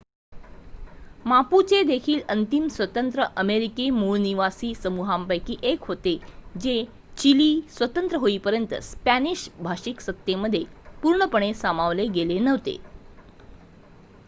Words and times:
Mapuche 1.25 1.81
देखील 1.83 2.21
अंतिम 2.29 2.67
स्वतंत्र 2.67 3.23
अमेरिकी 3.37 3.89
मूळनिवासी 3.89 4.73
समूहांपैकी 4.75 5.57
एक 5.63 5.83
होते 5.83 6.17
जे 6.55 6.73
चिली 7.17 7.49
स्वतंत्र 7.69 8.17
होईपर्यंत 8.17 8.73
स्पॅनिश-भाषिक 8.83 9.99
सत्तेमध्ये 10.01 10.63
पूर्णपणे 11.03 11.53
सामावले 11.53 12.07
गेले 12.09 12.39
नव्हते 12.39 12.75